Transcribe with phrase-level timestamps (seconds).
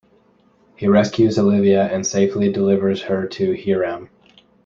[0.77, 4.09] He rescues Olivia and safely delivers her to Hiram.